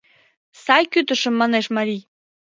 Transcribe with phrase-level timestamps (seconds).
[0.63, 2.01] —Сай кӱтышым,— манеш марий.